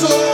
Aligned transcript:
soul. 0.00 0.29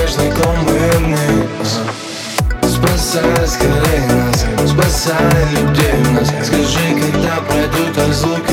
снежный 0.00 0.30
ком 0.30 0.66
вины 0.66 1.18
Спасай 2.62 3.46
скорее 3.46 4.06
нас, 4.12 4.46
спасай 4.66 5.46
людей 5.52 6.12
нас. 6.12 6.28
Скажи, 6.46 7.00
когда 7.00 7.36
пройдут 7.40 7.98
разлуки 7.98 8.49